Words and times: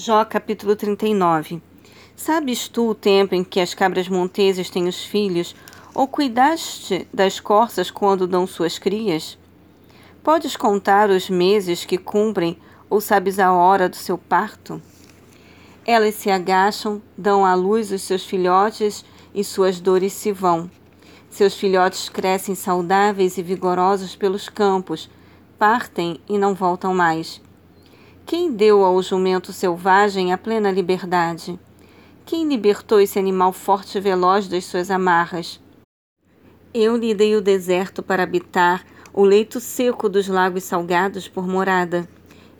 Jó 0.00 0.24
capítulo 0.24 0.76
39 0.76 1.60
Sabes 2.14 2.68
tu 2.68 2.90
o 2.90 2.94
tempo 2.94 3.34
em 3.34 3.42
que 3.42 3.58
as 3.58 3.74
cabras 3.74 4.08
monteses 4.08 4.70
têm 4.70 4.86
os 4.86 5.02
filhos, 5.02 5.56
ou 5.92 6.06
cuidaste 6.06 7.08
das 7.12 7.40
corças 7.40 7.90
quando 7.90 8.24
dão 8.24 8.46
suas 8.46 8.78
crias? 8.78 9.36
Podes 10.22 10.54
contar 10.54 11.10
os 11.10 11.28
meses 11.28 11.84
que 11.84 11.98
cumprem, 11.98 12.56
ou 12.88 13.00
sabes 13.00 13.40
a 13.40 13.52
hora 13.52 13.88
do 13.88 13.96
seu 13.96 14.16
parto? 14.16 14.80
Elas 15.84 16.14
se 16.14 16.30
agacham, 16.30 17.02
dão 17.16 17.44
à 17.44 17.56
luz 17.56 17.90
os 17.90 18.02
seus 18.02 18.24
filhotes 18.24 19.04
e 19.34 19.42
suas 19.42 19.80
dores 19.80 20.12
se 20.12 20.30
vão. 20.30 20.70
Seus 21.28 21.54
filhotes 21.54 22.08
crescem 22.08 22.54
saudáveis 22.54 23.36
e 23.36 23.42
vigorosos 23.42 24.14
pelos 24.14 24.48
campos, 24.48 25.10
partem 25.58 26.20
e 26.28 26.38
não 26.38 26.54
voltam 26.54 26.94
mais. 26.94 27.40
Quem 28.28 28.52
deu 28.52 28.84
ao 28.84 29.02
jumento 29.02 29.54
selvagem 29.54 30.34
a 30.34 30.36
plena 30.36 30.70
liberdade? 30.70 31.58
Quem 32.26 32.46
libertou 32.46 33.00
esse 33.00 33.18
animal 33.18 33.54
forte 33.54 33.96
e 33.96 34.00
veloz 34.02 34.46
das 34.46 34.66
suas 34.66 34.90
amarras? 34.90 35.58
Eu 36.74 36.94
lhe 36.94 37.14
dei 37.14 37.36
o 37.36 37.40
deserto 37.40 38.02
para 38.02 38.24
habitar, 38.24 38.84
o 39.14 39.24
leito 39.24 39.60
seco 39.60 40.10
dos 40.10 40.28
lagos 40.28 40.64
salgados 40.64 41.26
por 41.26 41.48
morada. 41.48 42.06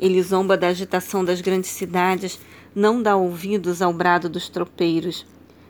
Ele 0.00 0.23
zomba 0.23 0.56
da 0.56 0.68
agitação 0.68 1.23
das 1.23 1.42
grandes 1.42 1.68
cidades, 1.73 2.40
não 2.74 3.02
dá 3.02 3.14
ouvidos 3.14 3.82
ao 3.82 3.92
brado 3.92 4.26
dos 4.26 4.48
tropeiros. 4.48 5.26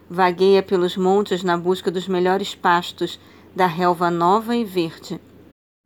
Vagueia 0.09 0.63
pelos 0.63 0.97
montes 0.97 1.43
na 1.43 1.59
busca 1.59 1.91
dos 1.91 2.07
melhores 2.07 2.55
pastos, 2.55 3.19
da 3.53 3.67
relva 3.67 4.13
nova 4.13 4.55
e 4.55 4.65
verde. 4.65 5.21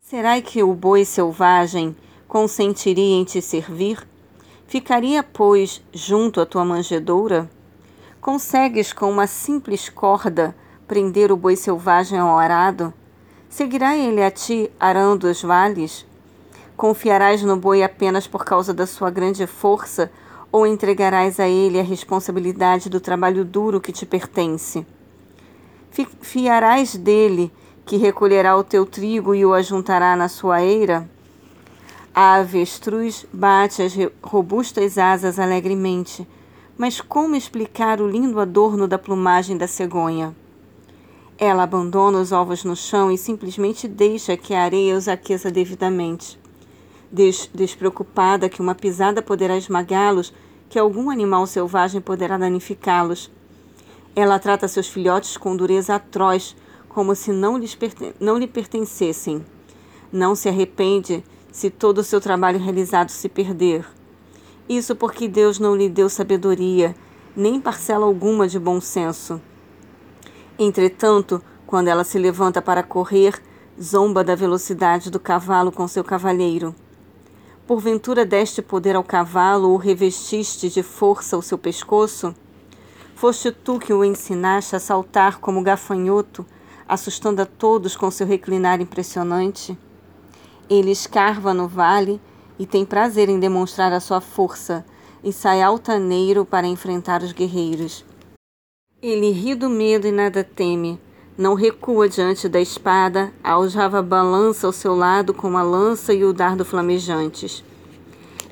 Será 0.03 0.39
que 0.43 0.63
o 0.63 0.75
boi 0.75 1.07
selvagem 1.07 1.97
consentiria 2.33 3.21
em 3.21 3.25
te 3.25 3.43
servir? 3.43 4.09
Ficaria, 4.67 5.23
pois, 5.23 5.83
junto 5.93 6.41
à 6.41 6.47
tua 6.47 6.65
manjedoura? 6.65 7.47
Consegues, 8.23 8.91
com 8.91 9.11
uma 9.11 9.27
simples 9.27 9.91
corda, 9.91 10.57
prender 10.89 11.31
o 11.31 11.37
boi 11.37 11.57
selvagem 11.57 12.19
ao 12.19 12.39
arado? 12.39 12.91
Seguirá 13.51 13.95
ele 13.95 14.25
a 14.25 14.31
ti 14.31 14.71
arando 14.81 15.25
os 15.25 15.43
vales? 15.43 16.07
Confiarás 16.75 17.43
no 17.43 17.55
boi 17.55 17.83
apenas 17.83 18.27
por 18.27 18.47
causa 18.47 18.73
da 18.73 18.87
sua 18.87 19.11
grande 19.11 19.47
força 19.47 20.11
ou 20.51 20.67
entregarás 20.67 21.39
a 21.39 21.47
ele 21.47 21.79
a 21.79 21.83
responsabilidade 21.85 22.89
do 22.89 22.99
trabalho 22.99 23.45
duro 23.45 23.79
que 23.79 23.93
te 23.93 24.07
pertence? 24.07 24.87
Fiarás 26.23 26.97
dele 26.97 27.53
que 27.85 27.99
recolherá 27.99 28.57
o 28.57 28.65
teu 28.65 28.87
trigo 28.87 29.35
e 29.35 29.45
o 29.45 29.53
ajuntará 29.53 30.17
na 30.17 30.31
sua 30.31 30.63
eira? 30.63 31.07
A 32.15 32.35
avestruz 32.35 33.25
bate 33.33 33.81
as 33.81 33.95
robustas 34.23 34.99
asas 34.99 35.39
alegremente, 35.39 36.29
mas 36.77 37.01
como 37.01 37.35
explicar 37.35 38.03
o 38.03 38.07
lindo 38.07 38.39
adorno 38.39 38.87
da 38.87 38.99
plumagem 38.99 39.57
da 39.57 39.67
cegonha? 39.67 40.37
Ela 41.39 41.63
abandona 41.63 42.19
os 42.19 42.31
ovos 42.31 42.65
no 42.65 42.77
chão 42.77 43.11
e 43.11 43.17
simplesmente 43.17 43.89
deixa 43.89 44.37
que 44.37 44.53
a 44.53 44.63
areia 44.63 44.95
os 44.95 45.09
aqueça 45.09 45.51
devidamente. 45.51 46.39
Des 47.11 47.49
despreocupada 47.55 48.47
que 48.47 48.61
uma 48.61 48.75
pisada 48.75 49.23
poderá 49.23 49.57
esmagá-los, 49.57 50.35
que 50.69 50.79
algum 50.79 51.09
animal 51.09 51.47
selvagem 51.47 52.03
poderá 52.03 52.37
danificá-los. 52.37 53.31
Ela 54.15 54.39
trata 54.39 54.69
seus 54.69 54.87
filhotes 54.87 55.39
com 55.39 55.57
dureza 55.57 55.95
atroz, 55.95 56.55
como 56.91 57.15
se 57.15 57.33
não, 57.33 57.57
lhes 57.57 57.77
não 58.21 58.37
lhe 58.37 58.47
pertencessem. 58.47 59.43
Não 60.13 60.35
se 60.35 60.51
arrepende 60.51 61.25
se 61.53 61.71
todo 61.71 61.99
o 61.99 62.03
seu 62.03 62.21
trabalho 62.21 62.59
realizado 62.59 63.11
se 63.11 63.29
perder. 63.29 63.87
Isso 64.69 64.97
porque 64.97 65.29
Deus 65.29 65.59
não 65.59 65.77
lhe 65.77 65.89
deu 65.89 66.09
sabedoria, 66.09 66.97
nem 67.37 67.61
parcela 67.61 68.07
alguma 68.07 68.49
de 68.49 68.59
bom 68.59 68.81
senso. 68.81 69.41
Entretanto, 70.59 71.43
quando 71.67 71.89
ela 71.89 72.05
se 72.05 72.19
levanta 72.19 72.63
para 72.63 72.83
correr, 72.83 73.41
zomba 73.81 74.25
da 74.25 74.35
velocidade 74.35 75.11
do 75.11 75.21
cavalo 75.21 75.71
com 75.71 75.87
seu 75.87 76.03
cavalheiro. 76.03 76.75
Porventura 77.67 78.25
deste 78.25 78.61
poder 78.61 78.97
ao 78.97 79.05
cavalo 79.05 79.71
ou 79.71 79.77
revestiste 79.77 80.69
de 80.69 80.83
força 80.83 81.37
o 81.37 81.43
seu 81.43 81.57
pescoço? 81.57 82.35
Foste 83.15 83.53
tu 83.53 83.79
que 83.79 83.93
o 83.93 84.05
ensinaste 84.05 84.75
a 84.75 84.81
saltar 84.81 85.39
como 85.39 85.63
gafanhoto, 85.63 86.45
assustando 86.89 87.41
a 87.41 87.47
todos 87.47 87.95
com 87.95 88.11
seu 88.11 88.27
reclinar 88.27 88.81
impressionante. 88.81 89.79
Ele 90.69 90.91
escarva 90.91 91.53
no 91.53 91.69
vale 91.69 92.21
e 92.59 92.67
tem 92.67 92.85
prazer 92.85 93.29
em 93.29 93.41
demonstrar 93.41 93.93
a 93.93 94.01
sua 94.01 94.21
força, 94.21 94.85
e 95.25 95.33
sai 95.33 95.63
altaneiro 95.63 96.45
para 96.45 96.67
enfrentar 96.67 97.23
os 97.23 97.33
guerreiros. 97.33 98.05
Ele 99.01 99.31
ri 99.31 99.55
do 99.55 99.69
medo 99.69 100.07
e 100.07 100.13
nada 100.13 100.45
teme, 100.45 101.01
não 101.37 101.55
recua 101.55 102.09
diante 102.09 102.49
da 102.49 102.61
espada, 102.61 103.33
a 103.43 103.53
aljava 103.53 104.03
balança 104.03 104.67
ao 104.67 104.73
seu 104.73 104.95
lado 104.95 105.33
com 105.33 105.57
a 105.57 105.63
lança 105.63 106.13
e 106.13 106.25
o 106.25 106.33
dardo 106.33 106.65
flamejantes. 106.65 107.65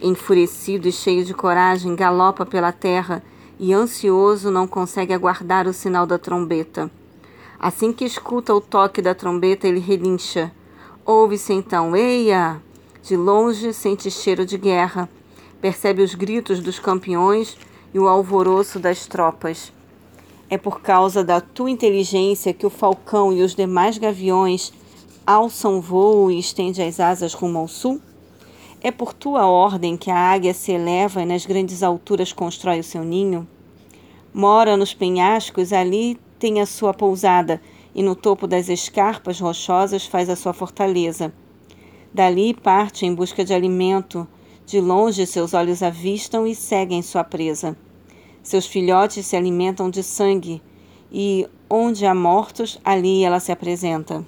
Enfurecido 0.01 0.89
e 0.89 0.93
cheio 0.93 1.25
de 1.25 1.35
coragem, 1.35 1.95
galopa 1.95 2.47
pela 2.47 2.73
terra 2.73 3.23
e, 3.59 3.75
ansioso, 3.75 4.51
não 4.51 4.67
consegue 4.67 5.13
aguardar 5.13 5.69
o 5.69 5.75
sinal 5.75 6.07
da 6.07 6.19
trombeta. 6.19 6.91
Assim 7.59 7.93
que 7.93 8.07
escuta 8.07 8.55
o 8.55 8.61
toque 8.61 9.03
da 9.03 9.15
trombeta, 9.15 9.69
ele 9.69 9.79
relincha. 9.79 10.51
Ouve-se 11.05 11.53
então, 11.53 11.97
eia! 11.97 12.61
De 13.03 13.17
longe 13.17 13.73
sente 13.73 14.11
cheiro 14.11 14.45
de 14.45 14.59
guerra. 14.59 15.09
Percebe 15.61 16.03
os 16.03 16.15
gritos 16.15 16.61
dos 16.61 16.79
campeões 16.79 17.57
e 17.93 17.99
o 17.99 18.07
alvoroço 18.07 18.79
das 18.79 19.07
tropas. 19.07 19.73
É 20.49 20.59
por 20.59 20.81
causa 20.81 21.25
da 21.25 21.41
tua 21.41 21.71
inteligência 21.71 22.53
que 22.53 22.67
o 22.67 22.71
falcão 22.71 23.33
e 23.33 23.43
os 23.43 23.55
demais 23.55 23.97
gaviões 23.99 24.73
alçam 25.27 25.81
voo 25.81 26.31
e 26.31 26.39
estende 26.39 26.83
as 26.83 27.01
asas 27.01 27.35
rumo 27.35 27.59
ao 27.59 27.69
sul? 27.69 28.01
É 28.83 28.91
por 28.91 29.13
tua 29.13 29.47
ordem 29.47 29.97
que 29.97 30.11
a 30.11 30.17
águia 30.17 30.53
se 30.53 30.73
eleva 30.73 31.23
e 31.23 31.27
nas 31.27 31.47
grandes 31.47 31.83
alturas 31.83 32.33
constrói 32.33 32.81
o 32.81 32.85
seu 32.85 33.05
ninho? 33.05 33.47
Mora 34.33 34.77
nos 34.77 34.95
penhascos, 34.95 35.73
ali 35.73 36.19
tem 36.39 36.61
a 36.61 36.67
sua 36.67 36.95
pousada, 36.95 37.61
e 37.95 38.03
no 38.03 38.15
topo 38.15 38.47
das 38.47 38.69
escarpas 38.69 39.41
rochosas 39.41 40.07
faz 40.07 40.29
a 40.29 40.37
sua 40.37 40.53
fortaleza. 40.53 41.33
Dali 42.13 42.55
parte 42.55 43.07
em 43.07 43.15
busca 43.15 43.45
de 43.45 43.55
alimento, 43.55 44.27
de 44.67 44.81
longe 44.81 45.27
seus 45.27 45.55
olhos 45.55 45.83
avistam 45.83 46.47
e 46.47 46.55
seguem 46.55 47.03
sua 47.03 47.25
presa. 47.25 47.77
Seus 48.43 48.67
filhotes 48.67 49.27
se 49.27 49.37
alimentam 49.37 49.91
de 49.91 50.03
sangue, 50.03 50.63
e 51.13 51.47
onde 51.69 52.07
há 52.07 52.15
mortos, 52.15 52.81
ali 52.85 53.25
ela 53.25 53.41
se 53.41 53.53
apresenta. 53.53 54.25